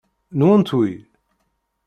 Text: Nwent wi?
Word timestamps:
Nwent 0.37 0.69
wi? 0.77 0.91